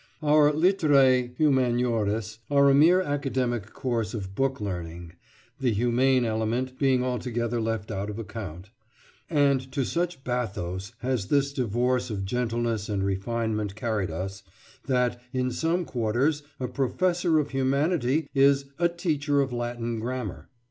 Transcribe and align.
Our 0.23 0.51
literæ 0.51 1.37
humaniores 1.37 2.39
are 2.49 2.71
a 2.71 2.73
mere 2.73 3.01
academic 3.03 3.71
course 3.71 4.15
of 4.15 4.33
book 4.33 4.59
learning, 4.59 5.13
the 5.59 5.71
humane 5.73 6.25
element 6.25 6.79
being 6.79 7.03
altogether 7.03 7.61
left 7.61 7.91
out 7.91 8.09
of 8.09 8.17
account; 8.17 8.71
and 9.29 9.61
to 9.71 9.85
such 9.85 10.23
bathos 10.23 10.93
has 11.01 11.27
this 11.27 11.53
divorce 11.53 12.09
of 12.09 12.25
gentleness 12.25 12.89
and 12.89 13.03
refinement 13.03 13.75
carried 13.75 14.09
us 14.09 14.41
that, 14.87 15.21
in 15.33 15.51
some 15.51 15.85
quarters, 15.85 16.41
a 16.59 16.67
"professor 16.67 17.37
of 17.37 17.51
humanity" 17.51 18.27
is—a 18.33 18.89
teacher 18.89 19.39
of 19.39 19.53
Latin 19.53 19.99
grammar. 19.99 20.49